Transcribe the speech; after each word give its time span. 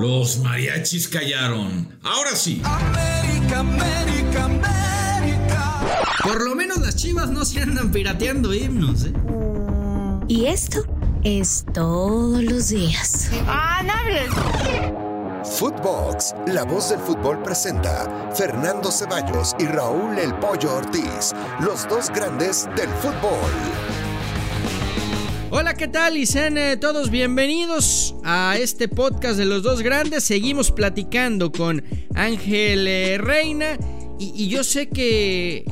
Los 0.00 0.38
mariachis 0.38 1.08
callaron. 1.08 1.98
Ahora 2.02 2.34
sí. 2.34 2.62
América, 2.64 3.58
América, 3.58 4.44
América. 4.44 5.80
Por 6.22 6.42
lo 6.42 6.54
menos 6.54 6.78
las 6.78 6.96
chivas 6.96 7.28
no 7.28 7.44
se 7.44 7.60
andan 7.60 7.90
pirateando 7.90 8.54
himnos, 8.54 9.04
¿eh? 9.04 9.12
Y 10.26 10.46
esto 10.46 10.86
es 11.22 11.66
todos 11.74 12.42
los 12.42 12.70
días. 12.70 13.28
¡Ah, 13.46 13.82
no 13.84 13.92
hables! 13.92 14.30
Footbox, 15.58 16.34
la 16.46 16.64
voz 16.64 16.88
del 16.88 17.00
fútbol 17.00 17.42
presenta 17.42 18.30
Fernando 18.34 18.90
Ceballos 18.90 19.54
y 19.58 19.66
Raúl 19.66 20.18
El 20.18 20.34
Pollo 20.36 20.76
Ortiz, 20.76 21.34
los 21.60 21.86
dos 21.88 22.08
grandes 22.08 22.66
del 22.74 22.88
fútbol. 22.88 23.89
Hola, 25.52 25.74
¿qué 25.74 25.88
tal? 25.88 26.16
Y 26.16 26.26
sean 26.26 26.56
eh, 26.56 26.76
todos 26.76 27.10
bienvenidos 27.10 28.14
a 28.22 28.56
este 28.56 28.86
podcast 28.86 29.36
de 29.36 29.46
los 29.46 29.64
dos 29.64 29.82
grandes. 29.82 30.22
Seguimos 30.22 30.70
platicando 30.70 31.50
con 31.50 31.82
Ángel 32.14 32.86
eh, 32.86 33.18
Reina. 33.18 33.76
Y, 34.20 34.32
y 34.44 34.48
yo 34.48 34.62
sé 34.62 34.88
que, 34.88 35.64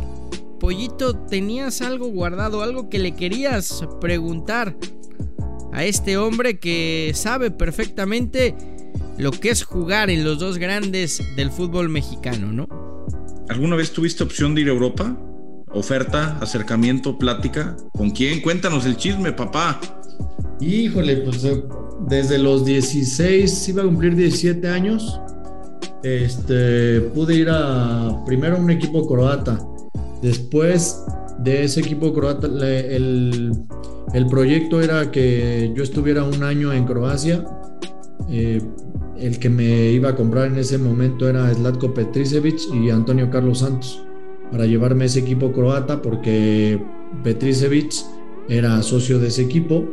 Pollito, 0.59 1.15
tenías 1.15 1.81
algo 1.81 2.09
guardado, 2.09 2.63
algo 2.63 2.91
que 2.91 2.99
le 2.99 3.15
querías 3.15 3.85
preguntar 4.01 4.77
a 5.73 5.85
este 5.85 6.17
hombre 6.17 6.59
que 6.59 7.13
sabe 7.15 7.53
perfectamente 7.53 8.57
lo 9.17 9.31
que 9.31 9.51
es 9.51 9.63
jugar 9.63 10.11
en 10.11 10.25
los 10.25 10.41
dos 10.41 10.59
grandes 10.59 11.23
del 11.37 11.53
fútbol 11.53 11.89
mexicano, 11.89 12.51
¿no? 12.53 12.69
¿Alguna 13.49 13.77
vez 13.77 13.93
tuviste 13.93 14.25
opción 14.25 14.57
de 14.57 14.63
ir 14.63 14.69
a 14.71 14.73
Europa? 14.73 15.17
¿Oferta, 15.79 16.37
acercamiento, 16.41 17.17
plática? 17.17 17.77
¿Con 17.97 18.11
quién? 18.11 18.41
Cuéntanos 18.41 18.85
el 18.85 18.97
chisme, 18.97 19.31
papá. 19.31 19.81
Híjole, 20.61 21.19
pues 21.19 21.45
eh, 21.45 21.63
desde 22.09 22.37
los 22.37 22.65
16, 22.65 23.69
iba 23.69 23.83
a 23.83 23.85
cumplir 23.87 24.17
17 24.17 24.67
años, 24.67 25.21
este, 26.03 27.01
pude 27.15 27.37
ir 27.37 27.49
a 27.49 28.25
primero 28.27 28.57
a 28.57 28.59
un 28.59 28.73
equipo 28.73 29.07
croata. 29.07 29.61
Después 30.21 31.05
de 31.39 31.63
ese 31.63 31.79
equipo 31.79 32.13
croata, 32.13 32.49
el, 32.49 33.53
el 34.15 34.27
proyecto 34.27 34.81
era 34.81 35.13
que 35.13 35.73
yo 35.77 35.85
estuviera 35.85 36.25
un 36.25 36.43
año 36.43 36.73
en 36.73 36.87
Croacia. 36.87 37.47
Eh, 38.29 38.61
el 39.17 39.39
que 39.39 39.49
me 39.49 39.93
iba 39.93 40.09
a 40.09 40.17
comprar 40.17 40.49
en 40.49 40.59
ese 40.59 40.77
momento 40.77 41.29
era 41.29 41.55
Zlatko 41.55 41.95
Petricevic 41.95 42.59
y 42.75 42.91
Antonio 42.91 43.31
Carlos 43.31 43.61
Santos 43.61 44.03
para 44.51 44.67
llevarme 44.67 45.07
ese 45.07 45.21
equipo 45.21 45.53
croata 45.53 46.03
porque 46.03 46.81
Petricevic 47.23 47.93
era 48.49 48.83
socio 48.83 49.19
de 49.19 49.29
ese 49.29 49.43
equipo 49.43 49.85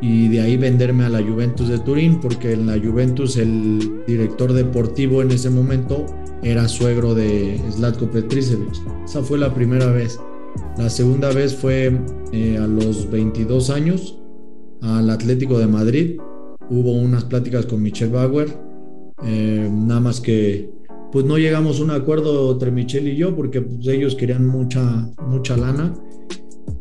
y 0.00 0.28
de 0.28 0.40
ahí 0.40 0.56
venderme 0.56 1.04
a 1.04 1.08
la 1.08 1.22
Juventus 1.22 1.68
de 1.68 1.78
Turín 1.78 2.20
porque 2.20 2.52
en 2.52 2.66
la 2.66 2.78
Juventus 2.78 3.36
el 3.36 4.02
director 4.06 4.52
deportivo 4.52 5.22
en 5.22 5.30
ese 5.30 5.50
momento 5.50 6.06
era 6.42 6.68
suegro 6.68 7.14
de 7.14 7.60
Zlatko 7.70 8.10
Petricevic. 8.10 8.74
Esa 9.04 9.22
fue 9.22 9.38
la 9.38 9.54
primera 9.54 9.90
vez. 9.90 10.20
La 10.76 10.90
segunda 10.90 11.32
vez 11.32 11.54
fue 11.54 11.98
eh, 12.32 12.58
a 12.58 12.66
los 12.66 13.10
22 13.10 13.70
años 13.70 14.18
al 14.82 15.08
Atlético 15.10 15.58
de 15.58 15.66
Madrid. 15.66 16.20
Hubo 16.68 16.92
unas 16.92 17.24
pláticas 17.24 17.66
con 17.66 17.82
Michel 17.82 18.10
Bauer, 18.10 18.48
eh, 19.24 19.70
nada 19.72 20.00
más 20.00 20.20
que 20.20 20.70
pues 21.16 21.24
no 21.24 21.38
llegamos 21.38 21.80
a 21.80 21.84
un 21.84 21.92
acuerdo 21.92 22.52
entre 22.52 22.70
Michel 22.70 23.08
y 23.08 23.16
yo 23.16 23.34
porque 23.34 23.62
pues, 23.62 23.86
ellos 23.86 24.16
querían 24.16 24.46
mucha, 24.46 25.10
mucha 25.26 25.56
lana 25.56 25.94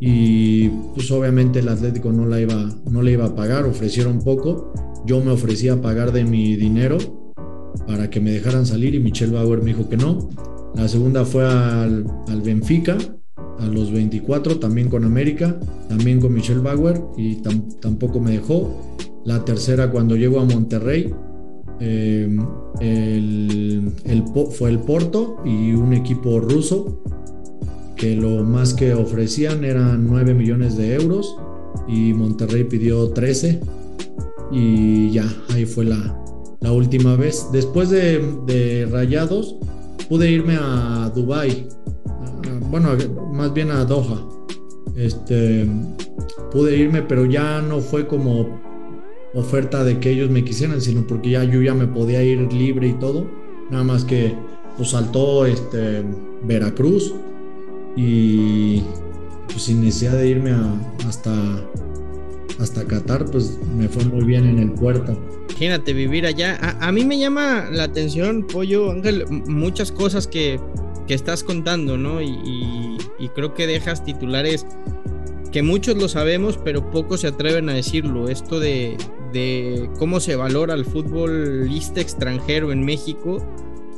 y 0.01 0.67
pues 0.93 1.09
obviamente 1.11 1.59
el 1.59 1.69
Atlético 1.69 2.11
no 2.11 2.25
la 2.25 2.41
iba, 2.41 2.69
no 2.91 3.01
le 3.01 3.13
iba 3.13 3.27
a 3.27 3.33
pagar, 3.33 3.63
ofrecieron 3.63 4.19
poco, 4.19 4.73
yo 5.05 5.23
me 5.23 5.31
ofrecía 5.31 5.75
a 5.75 5.81
pagar 5.81 6.11
de 6.11 6.25
mi 6.25 6.57
dinero 6.57 6.97
para 7.87 8.09
que 8.09 8.19
me 8.19 8.31
dejaran 8.31 8.65
salir 8.65 8.93
y 8.93 8.99
Michel 8.99 9.31
Bauer 9.31 9.59
me 9.59 9.67
dijo 9.67 9.87
que 9.87 9.95
no. 9.95 10.27
La 10.75 10.89
segunda 10.89 11.23
fue 11.23 11.45
al, 11.45 12.05
al 12.27 12.41
Benfica 12.41 12.97
a 13.37 13.65
los 13.67 13.89
24, 13.93 14.59
también 14.59 14.89
con 14.89 15.05
América, 15.05 15.57
también 15.87 16.19
con 16.19 16.33
Michel 16.33 16.59
Bauer 16.59 17.01
y 17.15 17.37
tam- 17.37 17.79
tampoco 17.79 18.19
me 18.19 18.31
dejó. 18.31 18.97
La 19.23 19.45
tercera 19.45 19.89
cuando 19.91 20.17
llego 20.17 20.41
a 20.41 20.43
Monterrey, 20.43 21.09
eh, 21.79 22.37
el, 22.79 23.91
fue 24.51 24.69
el 24.69 24.79
Porto 24.79 25.37
y 25.45 25.73
un 25.73 25.93
equipo 25.93 26.39
ruso 26.39 27.01
que 27.95 28.15
lo 28.15 28.43
más 28.43 28.73
que 28.73 28.93
ofrecían 28.93 29.63
eran 29.63 30.05
9 30.07 30.33
millones 30.33 30.77
de 30.77 30.95
euros 30.95 31.37
y 31.87 32.13
Monterrey 32.13 32.63
pidió 32.65 33.09
13 33.09 33.59
y 34.51 35.11
ya, 35.11 35.25
ahí 35.49 35.65
fue 35.65 35.85
la, 35.85 36.21
la 36.61 36.71
última 36.71 37.15
vez. 37.15 37.47
Después 37.51 37.89
de, 37.89 38.87
Rayados 38.91 39.55
pude 40.09 40.29
irme 40.31 40.57
a 40.59 41.11
Dubai, 41.15 41.67
bueno, 42.69 42.89
más 43.31 43.53
bien 43.53 43.71
a 43.71 43.85
Doha. 43.85 44.21
Este, 44.95 45.67
pude 46.51 46.77
irme, 46.77 47.01
pero 47.01 47.25
ya 47.25 47.61
no 47.61 47.81
fue 47.81 48.07
como 48.07 48.61
oferta 49.35 49.83
de 49.83 49.99
que 49.99 50.09
ellos 50.11 50.29
me 50.29 50.43
quisieran, 50.43 50.81
sino 50.81 51.05
porque 51.05 51.29
ya 51.31 51.43
yo 51.43 51.61
ya 51.61 51.73
me 51.73 51.85
podía 51.87 52.23
ir 52.23 52.51
libre 52.51 52.87
y 52.87 52.93
todo. 52.93 53.27
Nada 53.69 53.83
más 53.83 54.03
que 54.05 54.33
pues 54.77 54.89
saltó 54.91 55.45
este 55.45 56.03
Veracruz 56.43 57.13
y 57.95 58.81
pues 59.47 59.63
sin 59.63 59.81
necesidad 59.81 60.13
de 60.17 60.27
irme 60.29 60.51
a- 60.51 60.73
hasta 61.07 61.33
hasta 62.59 62.85
Qatar, 62.85 63.25
pues 63.25 63.57
me 63.77 63.89
fue 63.89 64.05
muy 64.05 64.23
bien 64.23 64.45
en 64.47 64.59
el 64.59 64.71
puerto. 64.71 65.17
Imagínate 65.49 65.91
vivir 65.91 66.25
allá. 66.25 66.57
A, 66.79 66.89
mí 66.93 67.03
me 67.03 67.19
llama 67.19 67.65
la 67.69 67.83
atención, 67.83 68.43
Pollo, 68.47 68.91
Ángel, 68.91 69.25
muchas 69.45 69.91
cosas 69.91 70.25
que, 70.25 70.57
que 71.05 71.13
estás 71.13 71.43
contando, 71.43 71.97
¿no? 71.97 72.21
Y- 72.21 72.97
y 73.19 73.29
creo 73.29 73.53
que 73.53 73.67
dejas 73.67 74.05
titulares 74.05 74.65
que 75.51 75.63
muchos 75.63 75.97
lo 75.97 76.07
sabemos, 76.07 76.57
pero 76.63 76.89
pocos 76.91 77.21
se 77.21 77.27
atreven 77.27 77.67
a 77.69 77.73
decirlo. 77.73 78.29
Esto 78.29 78.59
de, 78.59 78.95
de 79.35 79.89
cómo 79.99 80.19
se 80.21 80.35
valora 80.37 80.73
el 80.73 80.85
futbolista 80.85 81.99
extranjero 81.99 82.71
en 82.71 82.85
México 82.85 83.45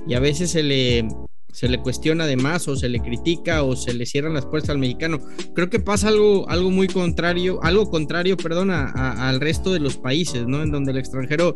y 0.07 0.15
a 0.15 0.19
veces 0.19 0.49
se 0.49 0.63
le, 0.63 1.07
se 1.53 1.69
le 1.69 1.79
cuestiona 1.79 2.25
de 2.25 2.37
más 2.37 2.67
o 2.67 2.75
se 2.75 2.89
le 2.89 2.99
critica 2.99 3.61
o 3.61 3.75
se 3.75 3.93
le 3.93 4.05
cierran 4.07 4.33
las 4.33 4.45
puertas 4.47 4.71
al 4.71 4.79
mexicano. 4.79 5.19
Creo 5.53 5.69
que 5.69 5.79
pasa 5.79 6.07
algo, 6.07 6.49
algo 6.49 6.71
muy 6.71 6.87
contrario, 6.87 7.59
algo 7.61 7.89
contrario, 7.89 8.35
perdón, 8.35 8.71
a- 8.71 9.29
al 9.29 9.39
resto 9.39 9.71
de 9.73 9.79
los 9.79 9.97
países, 9.97 10.47
¿no? 10.47 10.63
En 10.63 10.71
donde 10.71 10.91
el 10.91 10.97
extranjero 10.97 11.55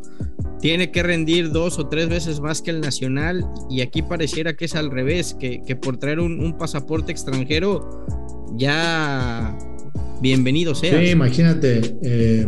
tiene 0.59 0.91
que 0.91 1.01
rendir 1.01 1.51
dos 1.51 1.79
o 1.79 1.87
tres 1.87 2.07
veces 2.07 2.39
más 2.39 2.61
que 2.61 2.69
el 2.69 2.81
nacional 2.81 3.43
y 3.67 3.81
aquí 3.81 4.03
pareciera 4.03 4.53
que 4.53 4.65
es 4.65 4.75
al 4.75 4.91
revés, 4.91 5.35
que, 5.39 5.63
que 5.65 5.75
por 5.75 5.97
traer 5.97 6.19
un, 6.19 6.39
un 6.39 6.55
pasaporte 6.55 7.11
extranjero 7.11 8.05
ya 8.57 9.57
bienvenido 10.21 10.75
sea. 10.75 10.99
Sí, 10.99 11.09
imagínate, 11.09 11.97
eh, 12.03 12.47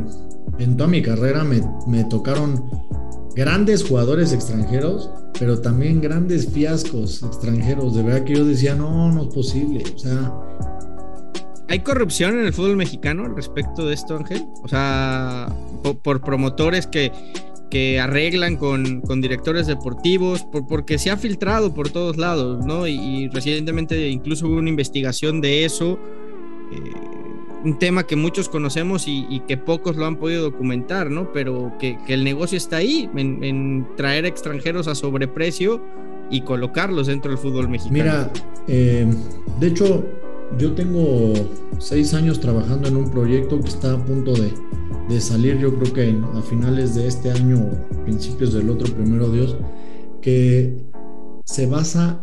en 0.59 0.77
toda 0.77 0.89
mi 0.89 1.01
carrera 1.01 1.43
me, 1.43 1.61
me 1.87 2.03
tocaron 2.05 2.69
grandes 3.35 3.83
jugadores 3.83 4.31
extranjeros, 4.33 5.09
pero 5.39 5.59
también 5.59 5.99
grandes 6.01 6.47
fiascos 6.51 7.23
extranjeros. 7.23 7.95
De 7.95 8.03
verdad 8.03 8.23
que 8.23 8.35
yo 8.35 8.45
decía, 8.45 8.75
no, 8.75 9.11
no 9.11 9.23
es 9.23 9.27
posible. 9.33 9.83
O 9.95 9.97
sea, 9.99 10.31
¿Hay 11.69 11.79
corrupción 11.79 12.37
en 12.37 12.45
el 12.45 12.53
fútbol 12.53 12.75
mexicano 12.75 13.27
respecto 13.29 13.87
de 13.87 13.95
esto, 13.95 14.15
Ángel? 14.15 14.45
O 14.63 14.67
sea, 14.67 15.47
po- 15.81 15.95
por, 15.95 16.21
promotores 16.21 16.85
que, 16.85 17.11
que 17.71 17.99
arreglan 17.99 18.57
con, 18.57 19.01
con 19.01 19.21
directores 19.21 19.65
deportivos, 19.65 20.43
por- 20.43 20.67
porque 20.67 20.99
se 20.99 21.09
ha 21.09 21.17
filtrado 21.17 21.73
por 21.73 21.89
todos 21.89 22.17
lados, 22.17 22.63
¿no? 22.63 22.85
Y, 22.85 22.93
y 22.93 23.27
recientemente 23.29 24.07
incluso 24.09 24.47
hubo 24.47 24.57
una 24.57 24.69
investigación 24.69 25.41
de 25.41 25.65
eso, 25.65 25.97
eh, 26.71 26.91
un 27.63 27.79
tema 27.79 28.05
que 28.05 28.15
muchos 28.15 28.49
conocemos 28.49 29.05
y, 29.07 29.41
que 29.47 29.57
pocos 29.57 29.95
lo 29.95 30.05
han 30.05 30.17
podido 30.17 30.43
documentar, 30.43 31.09
¿no? 31.09 31.31
Pero 31.31 31.73
que, 31.79 31.97
el 32.07 32.23
negocio 32.23 32.57
está 32.57 32.77
ahí, 32.77 33.09
en, 33.15 33.87
traer 33.95 34.25
extranjeros 34.25 34.87
a 34.87 34.95
sobreprecio 34.95 35.81
y 36.29 36.41
colocarlos 36.41 37.07
dentro 37.07 37.31
del 37.31 37.37
fútbol 37.37 37.69
mexicano. 37.69 38.03
Mira, 38.03 38.31
eh, 38.67 39.07
de 39.59 39.67
hecho, 39.67 40.05
yo 40.57 40.73
tengo 40.73 41.33
seis 41.79 42.13
años 42.13 42.39
trabajando 42.39 42.87
en 42.87 42.97
un 42.97 43.09
proyecto 43.09 43.59
que 43.61 43.69
está 43.69 43.93
a 43.93 44.05
punto 44.05 44.33
de, 44.33 44.51
de 45.07 45.21
salir, 45.21 45.57
yo 45.59 45.73
creo 45.75 45.93
que 45.93 46.37
a 46.37 46.41
finales 46.41 46.95
de 46.95 47.07
este 47.07 47.31
año, 47.31 47.69
principios 48.03 48.53
del 48.53 48.69
otro, 48.69 48.93
primero 48.93 49.29
Dios, 49.29 49.55
que 50.21 50.77
se 51.45 51.65
basa 51.65 52.21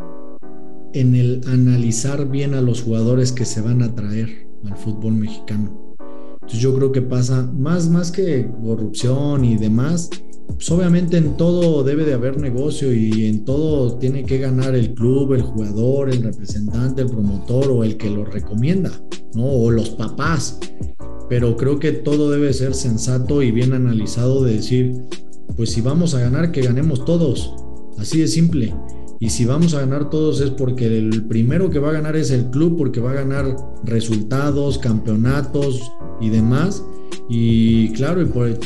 en 0.92 1.14
el 1.14 1.42
analizar 1.46 2.28
bien 2.28 2.54
a 2.54 2.60
los 2.60 2.82
jugadores 2.82 3.32
que 3.32 3.44
se 3.44 3.60
van 3.60 3.82
a 3.82 3.94
traer 3.94 4.49
al 4.64 4.76
fútbol 4.76 5.14
mexicano. 5.14 5.96
Entonces 6.34 6.60
yo 6.60 6.74
creo 6.74 6.92
que 6.92 7.02
pasa 7.02 7.50
más, 7.56 7.88
más 7.88 8.10
que 8.10 8.50
corrupción 8.62 9.44
y 9.44 9.56
demás, 9.56 10.10
pues 10.48 10.70
obviamente 10.70 11.16
en 11.16 11.36
todo 11.36 11.84
debe 11.84 12.04
de 12.04 12.14
haber 12.14 12.38
negocio 12.38 12.92
y 12.92 13.26
en 13.26 13.44
todo 13.44 13.96
tiene 13.98 14.24
que 14.24 14.38
ganar 14.38 14.74
el 14.74 14.94
club, 14.94 15.34
el 15.34 15.42
jugador, 15.42 16.10
el 16.10 16.22
representante, 16.22 17.02
el 17.02 17.08
promotor 17.08 17.70
o 17.70 17.84
el 17.84 17.96
que 17.96 18.10
lo 18.10 18.24
recomienda, 18.24 18.90
¿no? 19.34 19.46
O 19.46 19.70
los 19.70 19.90
papás. 19.90 20.58
Pero 21.28 21.56
creo 21.56 21.78
que 21.78 21.92
todo 21.92 22.30
debe 22.30 22.52
ser 22.52 22.74
sensato 22.74 23.42
y 23.42 23.52
bien 23.52 23.72
analizado 23.72 24.42
de 24.42 24.54
decir, 24.54 25.04
pues 25.56 25.70
si 25.70 25.80
vamos 25.80 26.14
a 26.14 26.20
ganar, 26.20 26.50
que 26.50 26.62
ganemos 26.62 27.04
todos. 27.04 27.54
Así 27.96 28.20
de 28.20 28.28
simple. 28.28 28.74
Y 29.22 29.28
si 29.28 29.44
vamos 29.44 29.74
a 29.74 29.80
ganar 29.80 30.08
todos 30.08 30.40
es 30.40 30.48
porque 30.48 30.86
el 30.86 31.26
primero 31.26 31.68
que 31.68 31.78
va 31.78 31.90
a 31.90 31.92
ganar 31.92 32.16
es 32.16 32.30
el 32.30 32.46
club, 32.46 32.78
porque 32.78 33.00
va 33.00 33.10
a 33.10 33.14
ganar 33.14 33.54
resultados, 33.84 34.78
campeonatos 34.78 35.92
y 36.22 36.30
demás. 36.30 36.82
Y 37.28 37.92
claro, 37.92 38.22
y 38.22 38.24
por, 38.24 38.58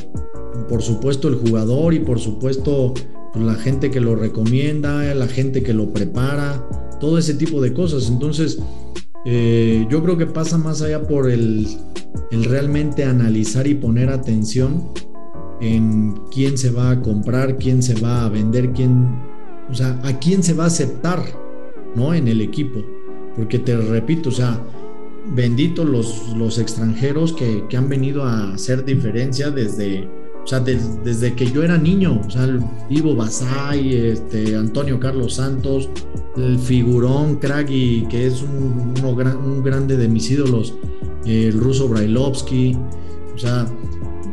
por 0.68 0.80
supuesto 0.80 1.26
el 1.26 1.34
jugador 1.34 1.92
y 1.92 1.98
por 1.98 2.20
supuesto 2.20 2.94
pues, 3.32 3.44
la 3.44 3.56
gente 3.56 3.90
que 3.90 3.98
lo 3.98 4.14
recomienda, 4.14 5.12
la 5.12 5.26
gente 5.26 5.64
que 5.64 5.74
lo 5.74 5.92
prepara, 5.92 6.64
todo 7.00 7.18
ese 7.18 7.34
tipo 7.34 7.60
de 7.60 7.74
cosas. 7.74 8.08
Entonces, 8.08 8.60
eh, 9.26 9.88
yo 9.90 10.04
creo 10.04 10.16
que 10.16 10.26
pasa 10.26 10.56
más 10.56 10.82
allá 10.82 11.02
por 11.02 11.28
el, 11.28 11.66
el 12.30 12.44
realmente 12.44 13.02
analizar 13.02 13.66
y 13.66 13.74
poner 13.74 14.08
atención 14.08 14.88
en 15.60 16.14
quién 16.30 16.56
se 16.56 16.70
va 16.70 16.92
a 16.92 17.02
comprar, 17.02 17.56
quién 17.56 17.82
se 17.82 18.00
va 18.00 18.24
a 18.24 18.28
vender, 18.28 18.72
quién 18.72 19.33
o 19.70 19.74
sea, 19.74 19.98
¿a 20.02 20.18
quién 20.18 20.42
se 20.42 20.54
va 20.54 20.64
a 20.64 20.66
aceptar, 20.68 21.22
¿no? 21.94 22.14
En 22.14 22.28
el 22.28 22.40
equipo. 22.40 22.84
Porque 23.36 23.58
te 23.58 23.76
repito, 23.76 24.28
o 24.28 24.32
sea, 24.32 24.60
benditos 25.32 25.86
los, 25.86 26.36
los 26.36 26.58
extranjeros 26.58 27.32
que, 27.32 27.64
han 27.76 27.88
venido 27.88 28.24
a 28.24 28.54
hacer 28.54 28.84
diferencia 28.84 29.50
desde, 29.50 30.08
o 30.42 30.46
sea, 30.46 30.60
desde 30.60 31.34
que 31.34 31.50
yo 31.50 31.62
era 31.62 31.78
niño. 31.78 32.20
O 32.26 32.30
sea, 32.30 32.48
Ivo 32.90 33.14
Basay, 33.14 33.94
este, 33.94 34.56
Antonio 34.56 35.00
Carlos 35.00 35.34
Santos, 35.34 35.88
el 36.36 36.58
figurón 36.58 37.36
Craggy, 37.36 38.06
que 38.08 38.26
es 38.26 38.42
un, 38.42 38.94
un 39.02 39.62
grande 39.62 39.96
de 39.96 40.08
mis 40.08 40.30
ídolos, 40.30 40.74
el 41.24 41.58
ruso 41.58 41.88
Brailovsky, 41.88 42.76
o 43.34 43.38
sea, 43.38 43.66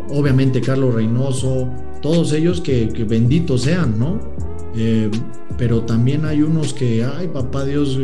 obviamente 0.10 0.62
Carlos 0.62 0.94
Reynoso, 0.94 1.70
todos 2.02 2.34
ellos 2.34 2.62
que, 2.62 2.90
que 2.90 3.04
benditos 3.04 3.62
sean, 3.62 3.98
¿no? 3.98 4.31
Eh, 4.76 5.10
pero 5.58 5.82
también 5.82 6.26
hay 6.26 6.42
unos 6.42 6.74
que, 6.74 7.04
ay, 7.04 7.28
papá 7.28 7.66
Dios, 7.66 8.00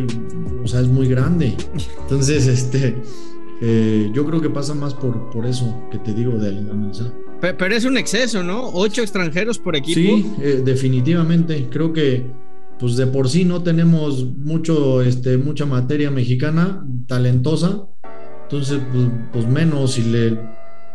o 0.63 0.67
sea, 0.67 0.81
es 0.81 0.87
muy 0.87 1.07
grande. 1.07 1.55
Entonces, 2.01 2.47
este, 2.47 3.01
eh, 3.61 4.11
yo 4.13 4.25
creo 4.25 4.41
que 4.41 4.49
pasa 4.49 4.73
más 4.73 4.93
por, 4.93 5.29
por 5.31 5.45
eso 5.45 5.87
que 5.91 5.97
te 5.97 6.13
digo 6.13 6.33
de 6.37 6.51
la 6.51 6.73
Pero, 7.57 7.75
es 7.75 7.85
un 7.85 7.97
exceso, 7.97 8.43
¿no? 8.43 8.69
Ocho 8.73 9.01
extranjeros 9.01 9.57
por 9.57 9.75
equipo. 9.75 9.99
Sí, 9.99 10.31
eh, 10.41 10.61
definitivamente. 10.63 11.67
Creo 11.69 11.93
que, 11.93 12.25
pues 12.79 12.95
de 12.97 13.07
por 13.07 13.29
sí 13.29 13.45
no 13.45 13.63
tenemos 13.63 14.25
mucho, 14.25 15.01
este, 15.01 15.37
mucha 15.37 15.65
materia 15.65 16.11
mexicana 16.11 16.85
talentosa. 17.07 17.87
Entonces, 18.43 18.79
pues, 18.91 19.09
pues 19.33 19.47
menos 19.47 19.93
si 19.93 20.03
le, 20.03 20.39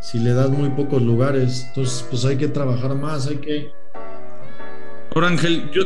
si 0.00 0.18
le 0.18 0.32
das 0.32 0.50
muy 0.50 0.70
pocos 0.70 1.02
lugares. 1.02 1.64
Entonces, 1.68 2.06
pues 2.08 2.24
hay 2.24 2.36
que 2.36 2.48
trabajar 2.48 2.94
más, 2.94 3.26
hay 3.26 3.36
que 3.36 3.81
Ahora, 5.14 5.28
Ángel, 5.28 5.70
yo, 5.70 5.82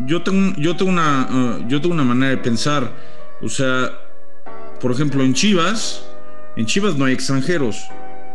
yo, 0.00 0.22
tengo, 0.22 0.54
yo, 0.56 0.76
tengo 0.76 0.90
una, 0.90 1.28
uh, 1.30 1.68
yo 1.68 1.80
tengo 1.80 1.94
una 1.94 2.04
manera 2.04 2.30
de 2.30 2.38
pensar. 2.38 2.92
O 3.40 3.48
sea, 3.48 3.90
por 4.80 4.92
ejemplo, 4.92 5.24
en 5.24 5.34
Chivas, 5.34 6.04
en 6.56 6.66
Chivas 6.66 6.96
no 6.96 7.04
hay 7.04 7.14
extranjeros. 7.14 7.88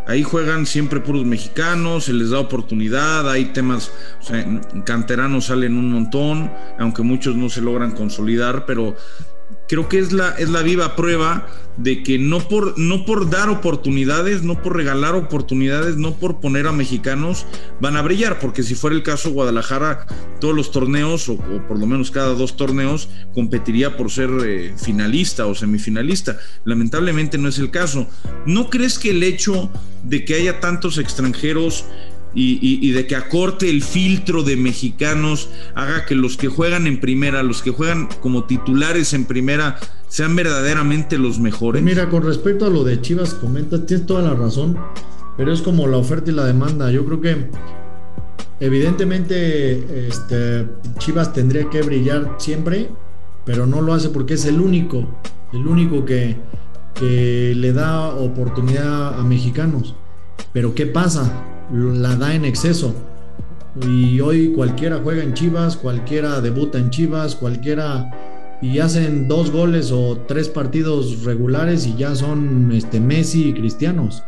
Ahí 0.05 0.21
juegan 0.21 0.65
siempre 0.65 0.99
puros 0.99 1.23
mexicanos, 1.23 2.05
se 2.05 2.13
les 2.13 2.31
da 2.31 2.39
oportunidad, 2.39 3.29
hay 3.29 3.45
temas, 3.45 3.89
o 4.19 4.23
sea, 4.23 4.45
canteranos 4.83 5.45
salen 5.45 5.77
un 5.77 5.89
montón, 5.89 6.51
aunque 6.77 7.03
muchos 7.03 7.37
no 7.37 7.47
se 7.47 7.61
logran 7.61 7.91
consolidar, 7.91 8.65
pero 8.65 8.97
creo 9.67 9.89
que 9.89 9.99
es 9.99 10.11
la, 10.11 10.31
es 10.31 10.49
la 10.49 10.61
viva 10.61 10.95
prueba 10.95 11.47
de 11.77 12.03
que 12.03 12.19
no 12.19 12.47
por, 12.47 12.77
no 12.77 13.05
por 13.05 13.29
dar 13.29 13.49
oportunidades, 13.49 14.43
no 14.43 14.61
por 14.61 14.75
regalar 14.75 15.15
oportunidades, 15.15 15.97
no 15.97 16.15
por 16.15 16.39
poner 16.39 16.67
a 16.67 16.71
mexicanos 16.71 17.45
van 17.79 17.97
a 17.97 18.01
brillar, 18.01 18.39
porque 18.39 18.63
si 18.63 18.75
fuera 18.75 18.95
el 18.95 19.03
caso, 19.03 19.31
Guadalajara, 19.31 20.05
todos 20.39 20.55
los 20.55 20.71
torneos, 20.71 21.29
o, 21.29 21.37
por 21.67 21.79
lo 21.79 21.87
menos 21.87 22.11
cada 22.11 22.33
dos 22.35 22.55
torneos, 22.57 23.09
competiría 23.33 23.97
por 23.97 24.11
ser 24.11 24.29
eh, 24.45 24.73
finalista 24.77 25.47
o 25.47 25.55
semifinalista. 25.55 26.37
Lamentablemente 26.65 27.37
no 27.37 27.49
es 27.49 27.57
el 27.57 27.71
caso. 27.71 28.07
¿No 28.45 28.69
crees 28.69 28.99
que 28.99 29.09
el 29.09 29.23
hecho 29.23 29.71
de 30.03 30.25
que 30.25 30.35
haya 30.35 30.59
tantos 30.59 30.97
extranjeros 30.97 31.85
y, 32.35 32.91
de 32.91 33.05
que 33.05 33.15
acorte 33.15 33.69
el 33.69 33.83
filtro 33.83 34.43
de 34.43 34.57
mexicanos, 34.57 35.49
haga 35.75 36.05
que 36.05 36.15
los 36.15 36.37
que 36.37 36.47
juegan 36.47 36.87
en 36.87 36.99
primera, 36.99 37.43
los 37.43 37.61
que 37.61 37.71
juegan 37.71 38.09
como 38.21 38.45
titulares 38.45 39.13
en 39.13 39.25
primera, 39.25 39.77
sean 40.07 40.35
verdaderamente 40.35 41.17
los 41.17 41.39
mejores. 41.39 41.83
Mira, 41.83 42.09
con 42.09 42.23
respecto 42.23 42.65
a 42.65 42.69
lo 42.69 42.83
de 42.83 43.01
Chivas, 43.01 43.33
comenta, 43.33 43.85
tienes 43.85 44.05
toda 44.05 44.21
la 44.21 44.33
razón, 44.33 44.77
pero 45.37 45.51
es 45.51 45.61
como 45.61 45.87
la 45.87 45.97
oferta 45.97 46.31
y 46.31 46.33
la 46.33 46.45
demanda. 46.45 46.91
Yo 46.91 47.05
creo 47.05 47.21
que 47.21 47.49
evidentemente 48.59 50.07
este, 50.07 50.67
Chivas 50.97 51.33
tendría 51.33 51.69
que 51.69 51.81
brillar 51.81 52.35
siempre, 52.37 52.89
pero 53.45 53.65
no 53.67 53.81
lo 53.81 53.93
hace 53.93 54.09
porque 54.09 54.35
es 54.35 54.45
el 54.45 54.59
único, 54.59 55.19
el 55.51 55.67
único 55.67 56.05
que, 56.05 56.37
que 56.95 57.53
le 57.55 57.73
da 57.73 58.09
oportunidad 58.09 59.19
a 59.19 59.23
mexicanos. 59.23 59.95
Pero 60.51 60.75
¿qué 60.75 60.85
pasa? 60.85 61.52
La 61.71 62.15
da 62.15 62.33
en 62.33 62.45
exceso. 62.45 62.93
Y 63.81 64.19
hoy 64.19 64.53
cualquiera 64.53 64.99
juega 65.03 65.23
en 65.23 65.33
Chivas, 65.33 65.77
cualquiera 65.77 66.41
debuta 66.41 66.77
en 66.77 66.89
Chivas, 66.89 67.35
cualquiera 67.35 68.11
y 68.63 68.79
hacen 68.79 69.27
dos 69.27 69.51
goles 69.51 69.91
o 69.91 70.17
tres 70.25 70.47
partidos 70.47 71.25
regulares 71.25 71.85
y 71.85 71.97
ya 71.97 72.15
son 72.15 72.71
este, 72.71 73.01
Messi 73.01 73.49
y 73.49 73.53
Cristianos. 73.53 74.23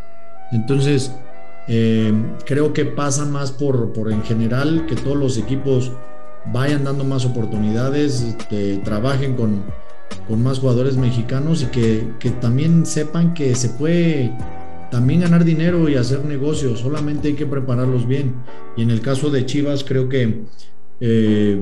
Entonces, 0.51 1.13
eh, 1.69 2.13
creo 2.45 2.73
que 2.73 2.83
pasa 2.85 3.23
más 3.23 3.51
por, 3.51 3.93
por 3.93 4.11
en 4.11 4.21
general 4.23 4.85
que 4.87 4.95
todos 4.95 5.15
los 5.15 5.37
equipos 5.37 5.93
vayan 6.51 6.83
dando 6.83 7.05
más 7.05 7.25
oportunidades, 7.25 8.21
este, 8.21 8.77
trabajen 8.79 9.35
con, 9.35 9.63
con, 10.27 10.43
más 10.43 10.59
jugadores 10.59 10.97
mexicanos 10.97 11.63
y 11.63 11.67
que, 11.67 12.07
que 12.19 12.29
también 12.29 12.85
sepan 12.85 13.33
que 13.33 13.55
se 13.55 13.69
puede 13.69 14.33
también 14.95 15.19
ganar 15.19 15.43
dinero 15.43 15.89
y 15.89 15.95
hacer 15.95 16.23
negocios, 16.23 16.79
solamente 16.79 17.27
hay 17.27 17.33
que 17.33 17.45
prepararlos 17.45 18.07
bien. 18.07 18.33
Y 18.77 18.81
en 18.81 18.91
el 18.91 19.01
caso 19.01 19.29
de 19.29 19.45
Chivas, 19.45 19.83
creo 19.83 20.07
que, 20.07 20.43
eh, 21.01 21.59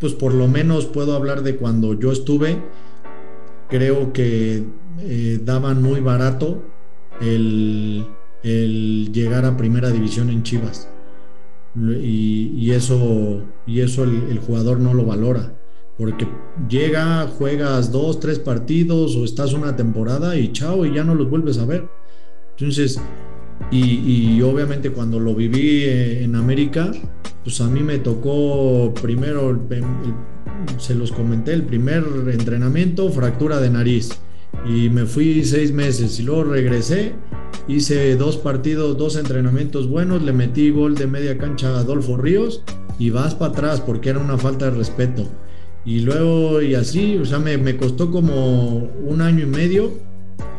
pues 0.00 0.14
por 0.14 0.34
lo 0.34 0.48
menos 0.48 0.86
puedo 0.86 1.14
hablar 1.14 1.44
de 1.44 1.54
cuando 1.54 1.94
yo 1.94 2.10
estuve, 2.10 2.58
creo 3.68 4.12
que 4.12 4.64
eh, 4.98 5.40
daban 5.44 5.80
muy 5.80 6.00
barato 6.00 6.64
el, 7.20 8.04
llegar 8.42 9.44
a 9.44 9.56
primera 9.56 9.90
división 9.90 10.28
en 10.30 10.42
Chivas. 10.42 10.88
Y, 11.76 12.72
eso, 12.72 13.42
y 13.64 13.78
eso 13.78 14.02
el, 14.02 14.40
jugador 14.40 14.80
no 14.80 14.92
lo 14.92 15.04
valora 15.04 15.52
porque 15.96 16.26
llega, 16.68 17.28
juegas 17.28 17.92
dos, 17.92 18.18
tres 18.18 18.40
partidos 18.40 19.14
o 19.14 19.24
estás 19.24 19.52
una 19.52 19.76
temporada 19.76 20.36
y 20.36 20.50
chao 20.52 20.84
y 20.84 20.92
ya 20.92 21.04
no 21.04 21.14
los 21.14 21.30
vuelves 21.30 21.58
a 21.58 21.64
ver. 21.64 21.88
Entonces, 22.58 22.98
y, 23.70 24.40
obviamente 24.42 24.90
cuando 24.90 25.18
lo 25.20 25.34
viví 25.34 25.84
eh, 25.84 26.24
en 26.24 26.36
América, 26.36 26.90
pues 27.42 27.60
a 27.60 27.68
mí 27.68 27.80
me 27.80 27.98
tocó 27.98 28.94
primero, 29.02 29.60
se 30.78 30.94
los 30.94 31.12
comenté, 31.12 31.52
el 31.52 31.64
primer 31.64 32.04
entrenamiento, 32.32 33.10
fractura 33.10 33.60
de 33.60 33.70
nariz. 33.70 34.10
Y 34.66 34.88
me 34.88 35.04
fui 35.04 35.44
seis 35.44 35.72
meses 35.72 36.18
y 36.18 36.22
luego 36.22 36.44
regresé, 36.44 37.12
hice 37.68 38.16
dos 38.16 38.36
partidos, 38.38 38.96
dos 38.96 39.16
entrenamientos 39.16 39.88
buenos, 39.88 40.22
le 40.22 40.32
metí 40.32 40.70
gol 40.70 40.94
de 40.94 41.06
media 41.06 41.36
cancha 41.36 41.68
a 41.68 41.80
Adolfo 41.80 42.16
Ríos 42.16 42.62
y 42.98 43.10
vas 43.10 43.34
para 43.34 43.52
atrás 43.52 43.80
porque 43.80 44.10
era 44.10 44.18
una 44.18 44.38
falta 44.38 44.70
de 44.70 44.78
respeto. 44.78 45.28
Y 45.84 46.00
luego, 46.00 46.62
y 46.62 46.74
así, 46.74 47.18
o 47.18 47.24
sea, 47.24 47.38
me, 47.38 47.58
me 47.58 47.76
costó 47.76 48.10
como 48.10 48.90
un 49.04 49.20
año 49.20 49.44
y 49.44 49.46
medio 49.46 49.92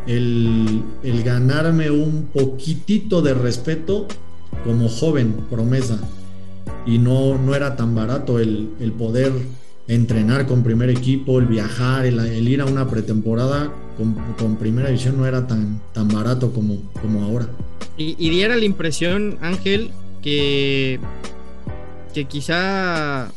el, 0.08 0.82
ganarme 1.22 1.90
un 1.90 2.28
poquitito 2.32 3.22
de 3.22 3.34
respeto 3.34 4.08
como 4.64 4.88
joven 4.88 5.34
promesa. 5.50 5.98
Y 6.86 6.98
no, 6.98 7.36
no 7.38 7.54
era 7.54 7.76
tan 7.76 7.94
barato 7.94 8.38
el, 8.38 8.70
poder 8.98 9.32
entrenar 9.86 10.46
con 10.46 10.62
primer 10.62 10.90
equipo, 10.90 11.38
el 11.38 11.46
viajar, 11.46 12.06
el, 12.06 12.48
ir 12.48 12.60
a 12.62 12.64
una 12.64 12.88
pretemporada 12.88 13.72
con, 14.38 14.56
primera 14.56 14.88
división 14.88 15.18
no 15.18 15.26
era 15.26 15.46
tan, 15.46 15.80
tan 15.92 16.08
barato 16.08 16.52
como, 16.52 16.80
como 17.02 17.24
ahora. 17.24 17.48
Y, 17.96 18.14
diera 18.30 18.56
la 18.56 18.64
impresión, 18.64 19.38
Ángel, 19.40 19.90
que, 20.22 21.00
que 22.14 22.24
quizá 22.26 23.30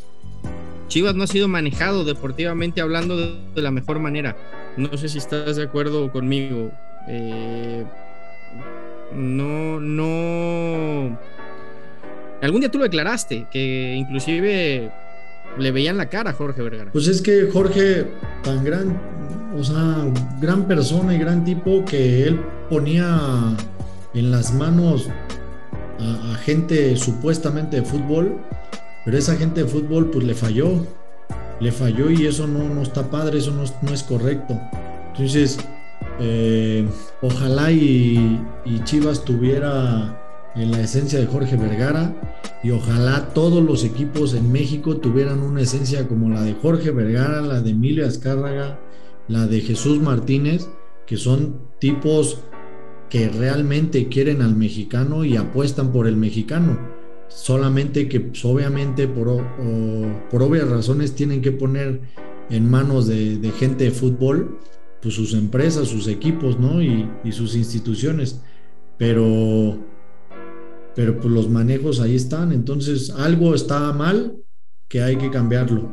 Chivas 0.88 1.16
no 1.16 1.24
ha 1.24 1.28
sido 1.28 1.48
manejado 1.48 2.06
deportivamente 2.06 2.80
hablando 2.80 3.18
de 3.18 3.62
la 3.62 3.72
mejor 3.72 4.00
manera. 4.00 4.38
No 4.78 4.96
sé 4.98 5.10
si 5.10 5.18
estás 5.18 5.56
de 5.58 5.63
acuerdo 5.63 6.12
conmigo. 6.12 6.72
Eh, 7.08 7.84
no, 9.13 9.80
no. 9.80 11.18
Algún 12.42 12.62
día 12.62 12.72
tú 12.72 12.78
lo 12.78 12.86
declaraste, 12.86 13.48
que 13.51 13.96
inclusive 13.96 14.92
le 15.58 15.72
veían 15.72 15.98
la 15.98 16.08
cara 16.08 16.32
a 16.32 16.34
Jorge 16.34 16.62
Vergara. 16.62 16.92
Pues 16.92 17.08
es 17.08 17.22
que 17.22 17.50
Jorge, 17.51 18.08
tan 18.44 18.63
gran, 18.63 19.00
o 19.56 19.63
sea, 19.63 20.08
gran 20.40 20.68
persona 20.68 21.13
y 21.13 21.20
gran 21.20 21.44
tipo 21.44 21.84
que 21.86 22.24
él 22.24 22.40
ponía 22.70 23.56
en 24.13 24.32
las 24.32 24.54
manos 24.54 25.10
a, 26.00 26.34
a 26.34 26.36
gente 26.36 26.96
supuestamente 26.96 27.78
de 27.78 27.84
fútbol, 27.84 28.40
pero 29.06 29.18
esa 29.18 29.36
gente 29.36 29.63
de 29.63 29.70
fútbol 29.70 30.10
pues 30.10 30.25
le 30.25 30.34
falló, 30.34 30.86
le 31.62 31.72
falló 31.72 32.10
y 32.10 32.25
eso 32.25 32.48
no, 32.48 32.68
no 32.74 32.82
está 32.82 33.10
padre, 33.10 33.38
eso 33.38 33.51
no, 33.51 33.63
no 33.82 33.94
es 33.94 34.03
correcto. 34.03 34.60
Entonces, 35.13 35.60
eh, 36.20 36.88
ojalá 37.22 37.72
y, 37.72 38.39
y 38.65 38.84
Chivas 38.84 39.24
tuviera 39.24 40.18
en 40.56 40.72
la 40.72 40.82
esencia 40.82 41.20
de 41.20 41.27
Jorge 41.27 41.56
Vergara 41.56 42.13
y 42.63 42.72
ojalá 42.72 43.30
todos 43.34 43.63
los 43.63 43.84
equipos 43.84 44.34
en 44.34 44.51
México 44.51 44.98
tuvieran 44.98 45.41
una 45.41 45.62
esencia 45.62 46.08
como 46.08 46.30
la 46.30 46.41
de 46.41 46.53
Jorge 46.53 46.91
Vergara, 46.91 47.41
la 47.41 47.62
de 47.62 47.72
Emilio 47.72 48.06
Azcárraga, 48.06 48.80
la 49.27 49.48
de 49.48 49.62
Jesús 49.62 50.00
Martínez, 50.00 50.68
que 51.06 51.18
son 51.18 51.62
tipos 51.80 52.39
que 53.10 53.30
realmente 53.30 54.08
quieren 54.08 54.41
al 54.41 54.56
mexicano 54.56 55.25
y 55.25 55.38
apuestan 55.38 55.91
por 55.91 56.08
el 56.08 56.18
mexicano. 56.18 57.00
Solamente 57.34 58.08
que 58.10 58.20
pues, 58.20 58.44
obviamente 58.46 59.08
por, 59.08 59.42
por 60.30 60.44
obvias 60.44 60.70
razones 60.70 61.16
tienen 61.16 61.42
que 61.42 61.52
poner 61.52 62.02
en 62.50 62.70
manos 62.70 63.08
de, 63.08 63.52
gente 63.58 63.86
de 63.86 63.92
fútbol 63.92 64.60
pues 65.02 65.16
sus 65.16 65.34
empresas, 65.34 65.88
sus 65.88 66.08
equipos, 66.08 66.60
¿no? 66.60 66.82
Y, 66.82 67.10
sus 67.32 67.56
instituciones. 67.56 68.42
Pero, 68.98 69.80
pero 70.96 71.20
pues 71.20 71.34
los 71.34 71.50
manejos 71.50 72.00
ahí 72.00 72.16
están. 72.16 72.52
Entonces 72.52 73.10
algo 73.10 73.56
está 73.56 73.92
mal 73.94 74.36
que 74.88 75.02
hay 75.02 75.16
que 75.16 75.32
cambiarlo. 75.32 75.90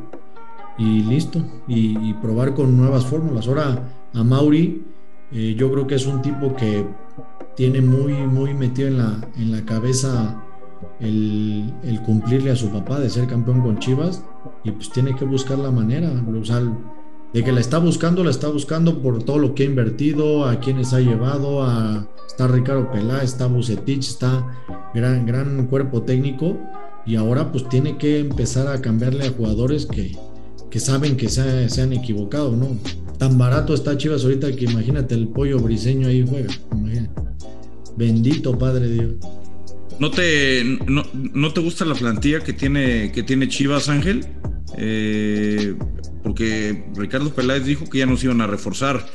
Y 0.77 1.03
listo. 1.03 1.43
Y, 1.67 1.97
y 2.07 2.13
probar 2.21 2.53
con 2.53 2.77
nuevas 2.77 3.05
fórmulas. 3.05 3.47
Ahora 3.47 4.09
a 4.13 4.23
Mauri, 4.23 4.83
eh, 5.31 5.55
yo 5.57 5.71
creo 5.71 5.87
que 5.87 5.95
es 5.95 6.05
un 6.05 6.21
tipo 6.21 6.55
que 6.55 6.85
tiene 7.55 7.81
muy, 7.81 8.13
muy 8.13 8.53
metido 8.53 8.87
en 8.87 8.97
la, 8.97 9.29
en 9.37 9.51
la 9.51 9.65
cabeza 9.65 10.43
el, 10.99 12.01
cumplirle 12.05 12.51
a 12.51 12.55
su 12.55 12.69
papá 12.69 12.99
de 12.99 13.09
ser 13.09 13.27
campeón 13.27 13.61
con 13.61 13.79
Chivas 13.79 14.23
y 14.63 14.71
pues 14.71 14.91
tiene 14.91 15.15
que 15.15 15.25
buscar 15.25 15.59
la 15.59 15.71
manera, 15.71 16.11
de 17.33 17.43
que 17.43 17.51
la 17.51 17.59
está 17.59 17.77
buscando, 17.77 18.23
la 18.23 18.31
está 18.31 18.49
buscando 18.49 19.01
por 19.01 19.23
todo 19.23 19.37
lo 19.37 19.53
que 19.53 19.63
ha 19.63 19.65
invertido, 19.67 20.45
a 20.45 20.59
quienes 20.59 20.93
ha 20.93 20.99
llevado, 20.99 21.63
a, 21.63 22.07
está 22.27 22.47
Ricardo 22.47 22.91
Pelá, 22.91 23.23
está 23.23 23.47
Bucetich, 23.47 24.07
está 24.07 24.45
gran, 24.93 25.25
gran 25.25 25.67
cuerpo 25.67 26.01
técnico 26.01 26.57
y 27.05 27.15
ahora 27.15 27.51
pues 27.51 27.67
tiene 27.69 27.97
que 27.97 28.19
empezar 28.19 28.67
a 28.67 28.81
cambiarle 28.81 29.27
a 29.27 29.31
jugadores 29.31 29.85
que, 29.85 30.17
que 30.69 30.79
saben 30.79 31.17
que 31.17 31.29
se, 31.29 31.69
se 31.69 31.81
han 31.81 31.93
equivocado, 31.93 32.55
¿no? 32.55 32.67
Tan 33.17 33.37
barato 33.37 33.73
está 33.73 33.97
Chivas 33.97 34.23
ahorita 34.23 34.51
que 34.53 34.65
imagínate 34.65 35.13
el 35.13 35.27
pollo 35.27 35.59
briseño 35.59 36.07
ahí 36.07 36.25
juega. 36.27 36.53
Bendito 37.97 38.57
Padre 38.57 38.89
Dios. 38.89 39.15
¿No 39.99 40.11
te, 40.11 40.63
no, 40.87 41.03
no 41.13 41.53
te 41.53 41.59
gusta 41.59 41.83
la 41.83 41.95
plantilla 41.95 42.39
que 42.39 42.53
tiene, 42.53 43.11
que 43.11 43.23
tiene 43.23 43.49
Chivas, 43.49 43.89
Ángel? 43.89 44.25
Eh, 44.77 45.75
porque 46.23 46.85
Ricardo 46.95 47.33
Peláez 47.33 47.65
dijo 47.65 47.89
que 47.89 47.99
ya 47.99 48.05
nos 48.05 48.23
iban 48.23 48.41
a 48.41 48.47
reforzar. 48.47 49.05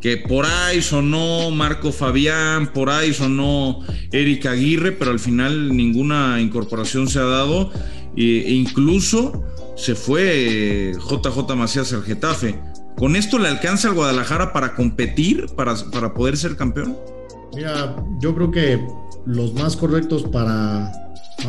Que 0.00 0.18
por 0.18 0.44
ahí 0.44 0.82
sonó 0.82 1.50
Marco 1.50 1.92
Fabián, 1.92 2.72
por 2.72 2.90
ahí 2.90 3.14
sonó 3.14 3.80
Eric 4.12 4.46
Aguirre, 4.46 4.92
pero 4.92 5.12
al 5.12 5.20
final 5.20 5.74
ninguna 5.74 6.40
incorporación 6.40 7.08
se 7.08 7.20
ha 7.20 7.24
dado. 7.24 7.70
E 8.16 8.52
incluso 8.52 9.44
se 9.76 9.94
fue 9.94 10.92
JJ 10.94 11.56
Macías 11.56 11.92
al 11.92 12.02
Getafe. 12.02 12.58
¿Con 12.96 13.16
esto 13.16 13.38
le 13.38 13.48
alcanza 13.48 13.88
al 13.88 13.94
Guadalajara 13.94 14.52
para 14.52 14.74
competir, 14.74 15.46
para, 15.56 15.74
para 15.90 16.12
poder 16.12 16.36
ser 16.36 16.56
campeón? 16.56 16.96
Mira, 17.54 17.96
yo 18.20 18.34
creo 18.34 18.50
que 18.50 18.80
los 19.26 19.54
más 19.54 19.76
correctos 19.76 20.24
para 20.24 20.92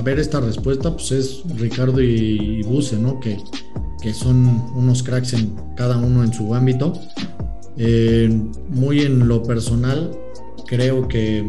ver 0.04 0.20
esta 0.20 0.40
respuesta 0.40 0.92
pues 0.92 1.12
es 1.12 1.44
Ricardo 1.58 2.02
y, 2.02 2.64
Buse, 2.64 2.98
¿no? 2.98 3.20
Que, 3.20 3.38
que 4.02 4.14
son 4.14 4.46
unos 4.76 5.04
cracks 5.04 5.34
en 5.34 5.56
cada 5.76 5.98
uno 5.98 6.24
en 6.24 6.34
su 6.34 6.54
ámbito. 6.54 6.94
Eh, 7.78 8.30
muy 8.70 9.02
en 9.02 9.28
lo 9.28 9.44
personal, 9.44 10.12
creo 10.68 11.08
que, 11.08 11.46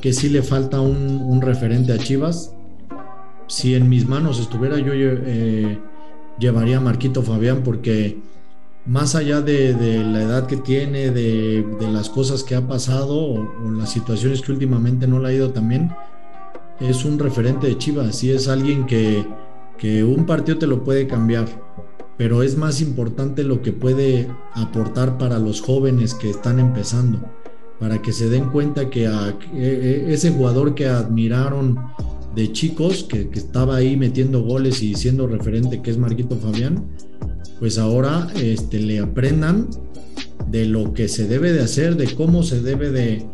que 0.00 0.12
sí 0.12 0.28
le 0.28 0.42
falta 0.42 0.80
un, 0.80 1.20
un 1.22 1.40
referente 1.40 1.92
a 1.92 1.98
Chivas. 1.98 2.54
Si 3.46 3.74
en 3.74 3.88
mis 3.88 4.06
manos 4.06 4.40
estuviera, 4.40 4.78
yo 4.78 4.92
eh, 4.94 5.78
llevaría 6.38 6.78
a 6.78 6.80
Marquito 6.80 7.22
Fabián 7.22 7.62
porque 7.64 8.18
más 8.86 9.14
allá 9.14 9.40
de, 9.40 9.74
la 10.04 10.22
edad 10.22 10.46
que 10.46 10.56
tiene, 10.56 11.10
de, 11.10 11.64
las 11.92 12.08
cosas 12.08 12.42
que 12.42 12.54
ha 12.54 12.66
pasado 12.66 13.18
o, 13.18 13.70
las 13.70 13.92
situaciones 13.92 14.40
que 14.40 14.52
últimamente 14.52 15.06
no 15.06 15.18
le 15.18 15.28
ha 15.28 15.32
ido 15.32 15.50
también, 15.50 15.90
es 16.80 17.04
un 17.04 17.18
referente 17.18 17.66
de 17.66 17.76
Chivas 17.76 18.24
y 18.24 18.30
es 18.30 18.48
alguien 18.48 18.86
que, 18.86 19.26
un 20.04 20.26
partido 20.26 20.58
te 20.58 20.66
lo 20.66 20.84
puede 20.84 21.06
cambiar, 21.06 21.46
pero 22.16 22.42
es 22.42 22.56
más 22.56 22.82
importante 22.82 23.44
lo 23.44 23.62
que 23.62 23.72
puede 23.72 24.28
aportar 24.52 25.16
para 25.16 25.38
los 25.38 25.62
jóvenes 25.62 26.14
que 26.14 26.28
están 26.28 26.58
empezando, 26.58 27.18
para 27.78 28.02
que 28.02 28.12
se 28.12 28.28
den 28.28 28.50
cuenta 28.50 28.90
que 28.90 29.06
a, 29.06 29.38
ese 29.54 30.30
jugador 30.30 30.74
que 30.74 30.86
admiraron 30.86 31.78
de 32.34 32.52
chicos, 32.52 33.04
que, 33.04 33.30
que 33.30 33.38
estaba 33.38 33.76
ahí 33.76 33.96
metiendo 33.96 34.42
goles 34.42 34.82
y 34.82 34.94
siendo 34.94 35.26
referente, 35.26 35.80
que 35.80 35.90
es 35.90 35.98
Marquito 35.98 36.36
Fabián, 36.36 36.84
pues 37.58 37.78
ahora 37.78 38.28
este, 38.36 38.80
le 38.80 39.00
aprendan 39.00 39.68
de 40.50 40.66
lo 40.66 40.92
que 40.92 41.08
se 41.08 41.28
debe 41.28 41.52
de 41.52 41.60
hacer, 41.60 41.96
de 41.96 42.14
cómo 42.14 42.42
se 42.42 42.60
debe 42.62 42.90
de, 42.90 43.26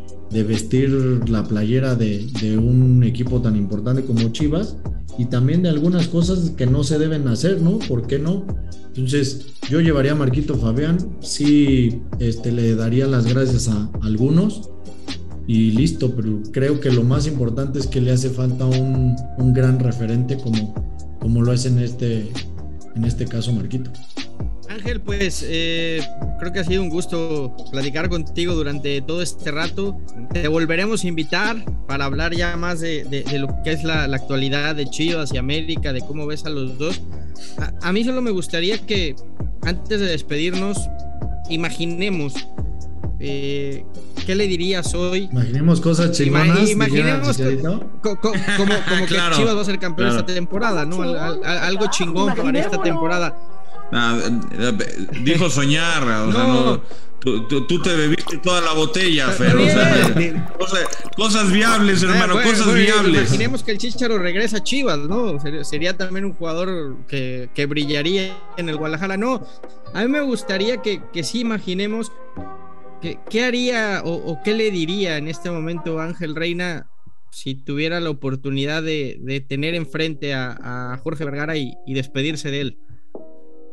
vestir 0.43 0.91
la 1.29 1.45
playera 1.45 1.95
de, 1.95 2.59
un 2.59 3.03
equipo 3.05 3.41
tan 3.41 3.57
importante 3.57 4.05
como 4.05 4.29
Chivas 4.31 4.77
y 5.17 5.27
también 5.27 5.63
de 5.63 5.71
algunas 5.71 6.09
cosas 6.09 6.51
que 6.51 6.67
no 6.67 6.85
se 6.85 6.99
deben 6.99 7.27
hacer, 7.29 7.63
¿no? 7.63 7.79
¿Por 7.79 8.07
qué 8.07 8.19
no? 8.19 8.45
Entonces 8.89 9.47
yo 9.71 9.81
llevaría 9.81 10.13
a 10.13 10.15
Marquito 10.15 10.57
Fabián, 10.57 10.99
sí 11.21 12.03
este, 12.19 12.53
le 12.53 12.75
daría 12.75 13.07
las 13.07 13.27
gracias 13.27 13.69
a 13.69 13.91
algunos 14.03 14.71
y 15.47 15.71
listo, 15.71 16.15
pero 16.15 16.43
creo 16.53 16.81
que 16.81 16.91
lo 16.91 17.03
más 17.03 17.27
importante 17.27 17.79
es 17.79 17.87
que 17.87 18.01
le 18.01 18.11
hace 18.11 18.31
falta 18.31 18.67
un, 18.67 19.17
un 19.39 19.53
gran 19.55 19.79
referente 19.79 20.37
como, 20.37 20.75
como 21.21 21.43
lo 21.43 21.53
es 21.53 21.65
en 21.67 21.79
este, 21.79 22.31
en 22.97 23.05
este 23.05 23.26
caso 23.26 23.53
Marquito. 23.53 23.91
Ángel, 24.69 25.00
pues 25.00 25.45
eh, 25.47 26.00
creo 26.41 26.53
que 26.53 26.59
ha 26.61 26.65
sido 26.65 26.83
un 26.83 26.88
gusto 26.88 27.55
platicar 27.71 28.09
contigo 28.09 28.55
durante 28.55 29.00
todo 29.00 29.23
este 29.23 29.50
rato. 29.50 29.97
Te 30.33 30.49
volveremos 30.49 31.05
a 31.05 31.09
invitar 31.09 31.65
para 31.87 32.07
hablar 32.07 32.35
ya 32.35 32.57
más 32.57 32.81
de, 32.81 33.25
lo 33.38 33.62
que 33.62 33.73
es 33.73 33.85
la, 33.85 34.09
la, 34.09 34.17
actualidad 34.17 34.75
de 34.75 34.87
Chivas 34.87 35.33
y 35.33 35.38
América, 35.38 35.93
de 35.93 36.00
cómo 36.00 36.26
ves 36.26 36.45
a 36.47 36.50
los 36.50 36.79
dos. 36.79 37.00
A, 37.59 37.88
a, 37.88 37.93
mí 37.93 38.03
solo 38.03 38.23
me 38.23 38.31
gustaría 38.33 38.79
que 38.79 39.15
antes 39.62 40.00
de 40.00 40.07
despedirnos, 40.07 40.88
imaginemos 41.49 42.35
eh, 43.21 43.85
¿qué 44.27 44.35
le 44.35 44.47
dirías 44.47 44.95
hoy? 44.95 45.29
Imaginemos 45.31 45.81
cosas 45.81 46.13
chingonas. 46.13 46.69
Imaginemos 46.71 47.37
que, 47.37 47.59
co, 47.59 48.21
co, 48.21 48.33
como, 48.57 48.75
como 48.89 49.07
claro, 49.07 49.37
que 49.37 49.43
Chivas 49.43 49.57
va 49.57 49.61
a 49.61 49.65
ser 49.65 49.79
campeón 49.79 50.09
claro. 50.09 50.21
esta 50.21 50.35
temporada, 50.35 50.85
¿no? 50.85 51.03
Al, 51.03 51.17
al, 51.17 51.45
algo 51.45 51.87
chingón 51.91 52.35
para 52.35 52.59
esta 52.59 52.83
temporada. 52.83 53.37
Ah, 53.93 54.19
dijo 55.23 55.49
soñar, 55.49 56.03
o 56.03 56.27
no. 56.27 56.33
sea, 56.33 56.43
no, 56.45 56.83
tú, 57.21 57.47
tú, 57.47 57.67
tú, 57.67 57.81
te 57.83 57.95
bebiste 57.95 58.39
toda 58.39 58.61
la 58.61 58.73
botella, 58.73 59.29
Fer. 59.29 59.57
O 59.57 59.65
sea, 59.65 60.55
cosas, 60.59 60.81
cosas, 61.17 61.53
viables, 61.53 62.03
hermano, 62.03 62.35
bueno, 62.35 62.51
cosas 62.51 62.67
bueno, 62.67 62.81
viables. 62.81 63.29
Imaginemos 63.29 63.63
que 63.63 63.73
el 63.73 63.79
Chicharo 63.79 64.19
regresa 64.19 64.59
a 64.59 64.63
Chivas, 64.65 64.99
¿no? 64.99 65.39
Sería, 65.41 65.65
sería 65.65 65.97
también 65.97 66.25
un 66.25 66.35
jugador 66.35 66.97
que, 67.07 67.49
que, 67.55 67.67
brillaría 67.67 68.37
en 68.57 68.69
el 68.69 68.77
Guadalajara. 68.77 69.17
No, 69.17 69.47
a 69.95 70.03
mí 70.03 70.09
me 70.09 70.21
gustaría 70.21 70.79
que, 70.79 71.01
que 71.13 71.23
sí 71.23 71.41
imaginemos 71.41 72.11
qué 73.00 73.45
haría 73.45 74.03
o, 74.05 74.38
qué 74.45 74.55
le 74.55 74.71
diría 74.71 75.19
en 75.19 75.29
este 75.29 75.50
momento 75.50 76.00
Ángel 76.00 76.35
Reina 76.35 76.88
si 77.31 77.55
tuviera 77.55 78.00
la 78.00 78.11
oportunidad 78.11 78.83
de, 78.83 79.19
de 79.21 79.41
tener 79.41 79.75
enfrente 79.75 80.33
a, 80.35 80.99
Jorge 81.03 81.25
Vergara 81.25 81.57
y, 81.57 81.76
despedirse 81.87 82.50
de 82.50 82.61
él 82.62 82.79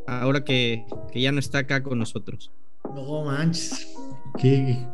ahora 0.06 0.44
que, 0.44 0.86
ya 1.16 1.32
no 1.32 1.40
está 1.40 1.60
acá 1.60 1.82
con 1.82 1.98
nosotros. 1.98 2.52
No 2.94 3.24
manches, 3.24 3.88
qué, 4.38 4.86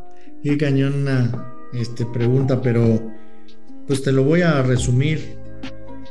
qué 0.43 0.57
cañona 0.57 1.51
este, 1.73 2.05
pregunta, 2.05 2.61
pero 2.61 3.01
pues 3.87 4.03
te 4.03 4.11
lo 4.11 4.23
voy 4.23 4.41
a 4.41 4.61
resumir. 4.61 5.39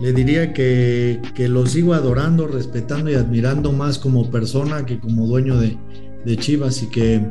Le 0.00 0.12
diría 0.12 0.52
que, 0.52 1.20
que 1.34 1.48
lo 1.48 1.66
sigo 1.66 1.94
adorando, 1.94 2.46
respetando 2.46 3.10
y 3.10 3.14
admirando 3.14 3.72
más 3.72 3.98
como 3.98 4.30
persona 4.30 4.84
que 4.84 4.98
como 4.98 5.26
dueño 5.26 5.58
de, 5.58 5.76
de 6.24 6.36
Chivas 6.36 6.82
y 6.82 6.90
que, 6.90 7.24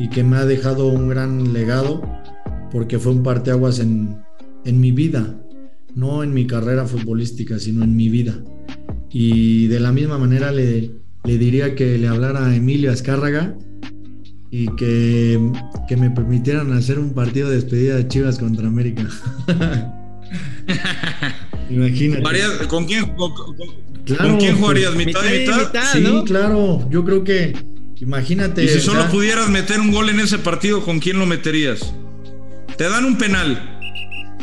y 0.00 0.08
que 0.08 0.24
me 0.24 0.38
ha 0.38 0.46
dejado 0.46 0.86
un 0.86 1.08
gran 1.10 1.52
legado 1.52 2.00
porque 2.72 2.98
fue 2.98 3.12
un 3.12 3.22
parteaguas 3.22 3.80
en, 3.80 4.16
en 4.64 4.80
mi 4.80 4.92
vida, 4.92 5.38
no 5.94 6.22
en 6.22 6.32
mi 6.32 6.46
carrera 6.46 6.86
futbolística, 6.86 7.58
sino 7.58 7.84
en 7.84 7.94
mi 7.94 8.08
vida. 8.08 8.42
Y 9.10 9.66
de 9.66 9.78
la 9.78 9.92
misma 9.92 10.16
manera 10.16 10.52
le, 10.52 10.90
le 11.24 11.38
diría 11.38 11.74
que 11.74 11.98
le 11.98 12.08
hablara 12.08 12.46
a 12.46 12.56
Emilio 12.56 12.90
Azcárraga 12.90 13.58
y 14.50 14.68
que, 14.76 15.38
que, 15.86 15.96
me 15.98 16.10
permitieran 16.10 16.72
hacer 16.72 16.98
un 16.98 17.12
partido 17.12 17.50
de 17.50 17.56
despedida 17.56 17.96
de 17.96 18.08
Chivas 18.08 18.38
contra 18.38 18.68
América. 18.68 19.06
Imagínate. 21.68 22.66
¿Con 22.68 22.86
quién, 22.86 23.04
con, 23.16 23.34
con- 23.34 23.54
Claro, 24.04 24.30
con 24.30 24.38
quién 24.38 24.56
jugarías? 24.56 24.94
¿Mitad 24.96 25.20
mitad 25.22 25.32
y 25.32 25.36
y 25.36 25.40
mitad? 25.40 25.58
mitad. 25.58 25.92
Sí, 25.92 26.00
¿no? 26.00 26.24
claro. 26.24 26.88
Yo 26.90 27.04
creo 27.04 27.22
que, 27.22 27.52
imagínate. 28.00 28.64
Y 28.64 28.68
si 28.68 28.80
solo 28.80 29.06
pudieras 29.08 29.48
meter 29.48 29.80
un 29.80 29.92
gol 29.92 30.08
en 30.10 30.20
ese 30.20 30.38
partido, 30.38 30.82
¿con 30.84 30.98
quién 31.00 31.18
lo 31.18 31.26
meterías? 31.26 31.92
Te 32.76 32.88
dan 32.88 33.04
un 33.04 33.16
penal. 33.18 33.76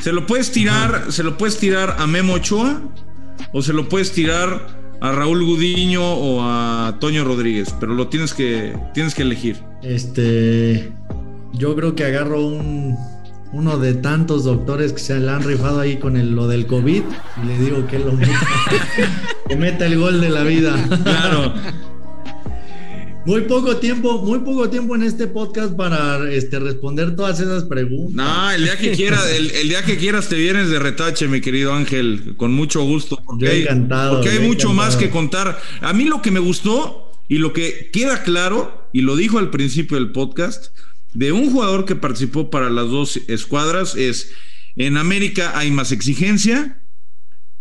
¿Se 0.01 0.11
lo 0.13 0.25
puedes 0.27 0.51
tirar, 0.51 1.05
se 1.09 1.23
lo 1.23 1.37
puedes 1.37 1.57
tirar 1.57 1.95
a 1.99 2.05
Memo 2.07 2.33
Ochoa? 2.33 2.81
¿O 3.51 3.61
se 3.61 3.73
lo 3.73 3.89
puedes 3.89 4.11
tirar 4.11 4.67
a 5.01 5.11
Raúl 5.11 5.43
Gudiño 5.43 6.03
o 6.03 6.41
a 6.43 6.97
Toño 6.99 7.23
Rodríguez? 7.23 7.73
Pero 7.79 7.93
lo 7.95 8.07
tienes 8.07 8.33
que, 8.33 8.77
tienes 8.93 9.15
que 9.15 9.23
elegir. 9.23 9.57
Este, 9.81 10.91
yo 11.53 11.75
creo 11.75 11.95
que 11.95 12.03
agarro 12.05 12.45
un, 12.45 12.95
uno 13.53 13.77
de 13.79 13.95
tantos 13.95 14.43
doctores 14.43 14.93
que 14.93 14.99
se 14.99 15.19
le 15.19 15.31
han 15.31 15.43
rifado 15.43 15.79
ahí 15.79 15.97
con 15.97 16.15
el- 16.17 16.31
lo 16.35 16.47
del 16.47 16.67
COVID 16.67 17.01
y 17.43 17.45
le 17.47 17.57
digo 17.57 17.87
que 17.87 17.97
lo 17.99 18.11
meta, 18.11 18.47
que 19.49 19.55
meta 19.55 19.85
el 19.87 19.97
gol 19.97 20.21
de 20.21 20.29
la 20.29 20.43
vida. 20.43 20.75
Claro. 21.03 21.53
Muy 23.27 23.41
poco 23.41 23.75
tiempo, 23.75 24.23
muy 24.23 24.39
poco 24.39 24.69
tiempo 24.69 24.95
en 24.95 25.03
este 25.03 25.27
podcast 25.27 25.75
para 25.75 26.31
este, 26.31 26.59
responder 26.59 27.13
todas 27.13 27.41
esas 27.41 27.65
preguntas. 27.65 28.15
No, 28.15 28.51
el 28.51 28.63
día 28.63 28.77
que 28.77 28.93
quieras, 28.93 29.29
el, 29.31 29.51
el 29.51 29.67
día 29.67 29.83
que 29.83 29.97
quieras 29.97 30.29
te 30.29 30.37
vienes 30.37 30.69
de 30.69 30.79
retache, 30.79 31.27
mi 31.27 31.41
querido 31.41 31.73
Ángel, 31.73 32.35
con 32.37 32.53
mucho 32.53 32.83
gusto. 32.83 33.21
Porque 33.25 33.45
Yo 33.45 33.51
hay, 33.51 33.61
encantado, 33.63 34.13
porque 34.13 34.29
hay 34.29 34.39
mucho 34.39 34.69
encantado. 34.69 34.73
más 34.75 34.95
que 34.95 35.09
contar. 35.09 35.61
A 35.81 35.91
mí 35.91 36.05
lo 36.05 36.21
que 36.21 36.31
me 36.31 36.39
gustó 36.39 37.11
y 37.27 37.39
lo 37.39 37.51
que 37.51 37.89
queda 37.91 38.23
claro, 38.23 38.89
y 38.93 39.01
lo 39.01 39.17
dijo 39.17 39.39
al 39.39 39.49
principio 39.49 39.97
del 39.97 40.13
podcast, 40.13 40.67
de 41.13 41.33
un 41.33 41.51
jugador 41.51 41.83
que 41.83 41.97
participó 41.97 42.49
para 42.49 42.69
las 42.69 42.87
dos 42.87 43.19
escuadras 43.27 43.97
es, 43.97 44.31
en 44.77 44.95
América 44.95 45.51
hay 45.59 45.69
más 45.69 45.91
exigencia, 45.91 46.81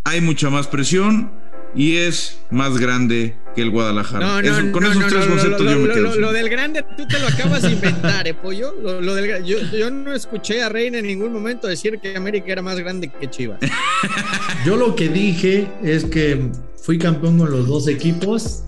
hay 0.04 0.20
mucha 0.20 0.48
más 0.48 0.68
presión 0.68 1.32
y 1.74 1.96
es 1.96 2.38
más 2.50 2.78
grande 2.78 3.36
que 3.54 3.62
el 3.62 3.70
Guadalajara. 3.70 4.26
No, 4.26 4.42
no, 4.42 4.48
Eso- 4.48 4.72
con 4.72 4.82
no, 4.82 4.90
esos 4.90 5.02
no, 5.02 5.08
tres 5.08 5.24
no, 5.26 5.30
conceptos 5.32 5.60
lo, 5.62 5.72
yo 5.72 5.78
me 5.78 5.88
quedo. 5.94 6.02
lo- 6.02 6.14
lo 6.16 6.32
del 6.32 6.48
grande 6.48 6.84
tú 6.96 7.06
te 7.06 7.18
lo 7.18 7.26
acabas 7.28 7.62
de 7.62 7.72
inventar, 7.72 8.26
¿eh, 8.28 8.34
pollo? 8.34 8.74
Lo, 8.82 9.00
lo 9.00 9.14
del 9.14 9.26
gra- 9.26 9.44
yo, 9.44 9.58
yo 9.76 9.90
no 9.90 10.12
escuché 10.14 10.62
a 10.62 10.68
Reina 10.68 10.98
en 10.98 11.06
ningún 11.06 11.32
momento 11.32 11.66
decir 11.66 11.98
que 12.00 12.16
América 12.16 12.52
era 12.52 12.62
más 12.62 12.78
grande 12.78 13.08
que 13.10 13.28
Chivas. 13.30 13.58
Yo 14.66 14.76
lo 14.76 14.94
que 14.96 15.08
dije 15.08 15.68
es 15.82 16.04
que 16.04 16.50
fui 16.82 16.98
campeón 16.98 17.38
con 17.38 17.50
los 17.50 17.66
dos 17.66 17.88
equipos, 17.88 18.62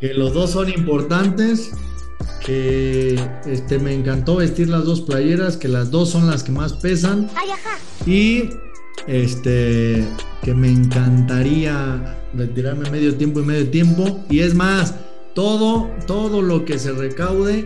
que 0.00 0.14
los 0.14 0.32
dos 0.32 0.50
son 0.52 0.68
importantes, 0.68 1.70
que 2.44 3.18
este, 3.46 3.78
me 3.78 3.92
encantó 3.94 4.36
vestir 4.36 4.68
las 4.68 4.84
dos 4.84 5.00
playeras, 5.02 5.56
que 5.56 5.68
las 5.68 5.90
dos 5.90 6.10
son 6.10 6.26
las 6.28 6.42
que 6.42 6.52
más 6.52 6.72
pesan 6.74 7.28
y 8.06 8.48
este 9.06 10.04
que 10.42 10.54
me 10.54 10.70
encantaría 10.70 12.18
retirarme 12.34 12.90
medio 12.90 13.14
tiempo 13.14 13.40
y 13.40 13.44
medio 13.44 13.68
tiempo. 13.70 14.24
Y 14.30 14.40
es 14.40 14.54
más 14.54 14.94
todo 15.34 15.90
todo 16.06 16.42
lo 16.42 16.64
que 16.64 16.78
se 16.78 16.92
recaude 16.92 17.64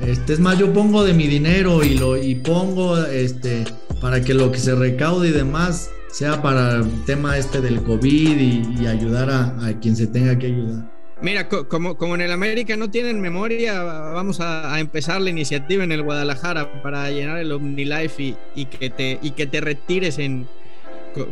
este 0.00 0.34
es 0.34 0.38
más 0.38 0.56
yo 0.56 0.72
pongo 0.72 1.02
de 1.02 1.12
mi 1.12 1.26
dinero 1.26 1.82
y 1.82 1.98
lo 1.98 2.16
y 2.16 2.36
pongo 2.36 2.96
este 2.96 3.64
para 4.00 4.22
que 4.22 4.34
lo 4.34 4.52
que 4.52 4.58
se 4.58 4.74
recaude 4.76 5.28
y 5.28 5.32
demás 5.32 5.90
sea 6.12 6.40
para 6.40 6.76
el 6.76 7.04
tema 7.04 7.36
este 7.36 7.60
del 7.60 7.82
covid 7.82 8.38
y, 8.80 8.86
ayudar 8.86 9.30
a, 9.30 9.66
a 9.66 9.80
quien 9.80 9.96
se 9.96 10.06
tenga 10.06 10.38
que 10.38 10.46
ayudar. 10.46 10.90
Mira, 11.20 11.48
co- 11.48 11.68
como, 11.68 11.96
como 11.96 12.14
en 12.14 12.20
el 12.20 12.30
América 12.30 12.76
no 12.76 12.90
tienen 12.90 13.20
memoria, 13.20 13.82
vamos 13.82 14.40
a, 14.40 14.78
empezar 14.78 15.20
la 15.20 15.30
iniciativa 15.30 15.82
en 15.82 15.90
el 15.90 16.02
Guadalajara 16.02 16.80
para 16.80 17.10
llenar 17.10 17.38
el 17.38 17.50
OmniLife 17.50 18.36
y, 18.54 18.66
que, 18.66 18.88
te, 18.88 19.18
y 19.20 19.32
que 19.32 19.46
te 19.46 19.60
retires 19.60 20.18
en 20.18 20.46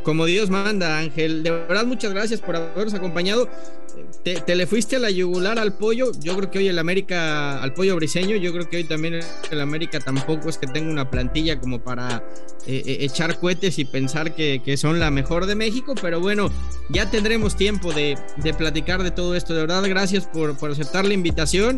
como 0.03 0.25
Dios 0.27 0.51
manda, 0.51 0.99
Ángel. 0.99 1.43
De 1.43 1.51
verdad, 1.51 1.85
muchas 1.85 2.13
gracias 2.13 2.41
por 2.41 2.57
habernos 2.57 2.95
acompañado. 2.95 3.49
Te, 4.23 4.55
le 4.55 4.67
fuiste 4.67 4.97
a 4.97 4.99
la 4.99 5.11
yugular 5.11 5.59
al 5.59 5.75
pollo. 5.75 6.13
Yo 6.21 6.37
creo 6.37 6.51
que 6.51 6.59
hoy 6.59 6.69
el 6.69 6.79
América, 6.79 7.63
al 7.63 7.73
pollo 7.73 7.97
briseño, 7.97 8.37
yo 8.37 8.53
creo 8.53 8.69
que 8.69 8.79
hoy 8.79 8.85
también 8.85 9.21
el 9.51 9.61
América 9.61 10.01
tampoco 10.01 10.49
es 10.49 10.59
que 10.59 10.67
tenga 10.67 10.91
una 10.91 11.11
plantilla 11.11 11.59
como 11.61 11.81
para 11.81 12.23
eh, 12.67 12.83
eh, 12.85 12.97
echar 13.01 13.39
cohetes 13.39 13.79
y 13.79 13.85
pensar 13.85 14.35
que, 14.35 14.61
que 14.65 14.77
son 14.77 15.01
la 15.01 15.11
mejor 15.11 15.47
de 15.47 15.55
México, 15.55 15.95
pero 16.01 16.21
bueno, 16.21 16.51
ya 16.91 17.11
tendremos 17.11 17.57
tiempo 17.57 17.93
de, 17.93 18.19
de 18.37 18.55
platicar 18.55 19.03
de 19.03 19.11
todo 19.11 19.35
esto. 19.35 19.55
De 19.55 19.61
verdad, 19.61 19.85
gracias 19.89 20.27
por, 20.27 20.59
por 20.59 20.71
aceptar 20.71 21.05
la 21.05 21.15
invitación. 21.15 21.77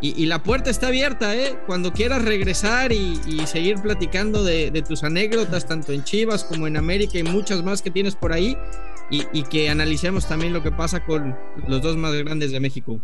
Y, 0.00 0.22
y 0.22 0.26
la 0.26 0.42
puerta 0.42 0.70
está 0.70 0.88
abierta, 0.88 1.36
¿eh? 1.36 1.58
Cuando 1.66 1.92
quieras 1.92 2.22
regresar 2.24 2.92
y, 2.92 3.20
y 3.26 3.46
seguir 3.46 3.76
platicando 3.82 4.42
de, 4.42 4.70
tus 4.86 5.04
anécdotas, 5.04 5.66
tanto 5.66 5.92
en 5.92 6.04
Chivas 6.04 6.44
como 6.44 6.66
en 6.66 6.76
América 6.76 7.18
y 7.18 7.22
muchas 7.22 7.62
más 7.62 7.82
que 7.82 7.90
tienes 7.90 8.16
por 8.16 8.32
ahí, 8.32 8.56
y, 9.10 9.26
y 9.32 9.42
que 9.42 9.68
analicemos 9.68 10.26
también 10.26 10.52
lo 10.52 10.62
que 10.62 10.70
pasa 10.70 11.04
con 11.04 11.36
los 11.66 11.82
dos 11.82 11.96
más 11.96 12.14
grandes 12.14 12.52
de 12.52 12.60
México. 12.60 13.00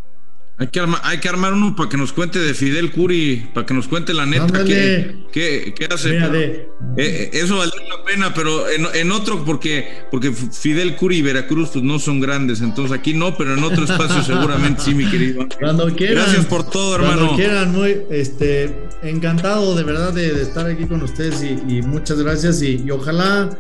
Hay 0.59 0.69
que, 0.69 0.81
arma- 0.81 1.01
hay 1.05 1.19
que 1.19 1.29
armar 1.29 1.53
uno 1.53 1.77
para 1.77 1.91
que 1.91 1.99
nos 1.99 2.15
cuente 2.15 2.39
de 2.39 2.55
Fidel 2.55 2.91
Curi, 2.91 3.51
para 3.53 3.67
que 3.67 3.75
nos 3.75 3.89
cuente 3.89 4.15
la 4.15 4.25
neta 4.25 4.65
qué, 4.65 5.15
qué- 5.31 5.75
qué 5.77 5.85
hace. 5.93 6.17
Eh, 6.17 6.67
eh, 6.97 7.31
eso 7.35 7.59
valdría 7.59 7.87
la 7.89 8.03
pena, 8.07 8.33
pero 8.33 8.67
en, 8.71 8.87
en 8.95 9.13
otro, 9.13 9.45
porque, 9.45 9.87
porque 10.11 10.33
Fidel 10.33 10.97
Curi 10.97 11.17
y 11.19 11.23
Veracruz 11.23 11.69
pues, 11.75 11.85
no 11.85 11.99
son 11.99 12.21
grandes, 12.21 12.63
entonces 12.63 12.99
aquí 12.99 13.13
no, 13.13 13.37
pero 13.37 13.53
en 13.53 13.63
otro 13.65 13.85
espacio 13.85 14.23
seguramente 14.25 14.81
sí, 14.83 14.95
mi 14.95 15.05
querido. 15.11 15.47
Cuando 15.61 15.95
quieran. 15.95 16.25
Gracias 16.25 16.47
por 16.47 16.71
todo, 16.71 16.97
Cuando 16.99 17.13
hermano. 17.19 17.37
quieran, 17.37 17.73
muy, 17.73 17.95
este, 18.11 18.75
encantado 19.03 19.75
de 19.77 19.83
verdad 19.83 20.15
de, 20.15 20.33
de 20.33 20.43
estar 20.43 20.65
aquí 20.65 20.87
con 20.87 21.03
ustedes 21.03 21.43
y, 21.43 21.77
y 21.77 21.83
muchas 21.83 22.19
gracias 22.23 22.63
y, 22.63 22.83
y 22.83 22.91
ojalá 22.91 23.51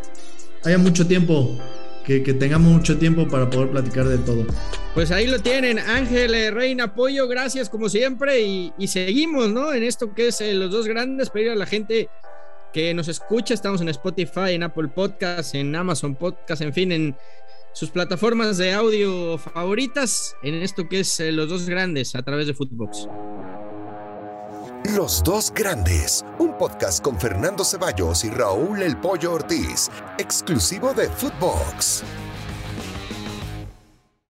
haya 0.65 0.79
mucho 0.79 1.07
tiempo, 1.07 1.61
que, 2.07 2.21
tengamos 2.35 2.73
mucho 2.73 2.99
tiempo 2.99 3.27
para 3.27 3.51
poder 3.51 3.71
platicar 3.71 4.07
de 4.07 4.19
todo. 4.19 4.47
Pues 4.95 5.11
ahí 5.11 5.27
lo 5.27 5.41
tienen, 5.41 5.79
Ángel, 5.79 6.35
eh, 6.35 6.51
Reina, 6.51 6.95
Pollo, 6.95 7.27
gracias 7.27 7.69
como 7.69 7.89
siempre 7.89 8.43
y, 8.43 8.73
y 8.79 8.87
seguimos, 8.87 9.51
¿no? 9.51 9.75
En 9.75 9.83
esto 9.83 10.15
que 10.15 10.29
es 10.29 10.41
eh, 10.41 10.55
los 10.55 10.71
dos 10.71 10.87
grandes, 10.87 11.31
pedir 11.31 11.51
a 11.51 11.57
la 11.57 11.67
gente 11.67 12.09
que 12.73 12.95
nos 12.95 13.09
escucha, 13.09 13.55
estamos 13.55 13.81
en 13.81 13.89
Spotify, 13.89 14.53
en 14.53 14.63
Apple 14.63 14.89
Podcast, 14.89 15.55
en 15.55 15.75
Amazon 15.75 16.15
Podcast, 16.15 16.63
en 16.63 16.73
fin, 16.73 16.93
en 16.93 17.17
sus 17.73 17.91
plataformas 17.91 18.57
de 18.57 18.73
audio 18.73 19.37
favoritas, 19.37 20.37
en 20.43 20.55
esto 20.63 20.89
que 20.89 21.01
es 21.01 21.21
eh, 21.21 21.33
los 21.33 21.49
dos 21.49 21.69
grandes 21.69 22.15
a 22.15 22.23
través 22.23 22.47
de 22.47 22.55
Footbox. 22.55 23.09
Los 24.95 25.25
dos 25.25 25.53
grandes, 25.53 26.25
un 26.39 26.57
podcast 26.57 27.03
con 27.03 27.19
Fernando 27.19 27.65
Ceballos 27.65 28.25
y 28.25 28.31
Raúl 28.31 28.83
El 28.83 28.97
Pollo 28.97 29.33
Ortiz, 29.33 29.91
exclusivo 30.17 30.95
de 30.95 31.09
Footbox. 31.09 32.05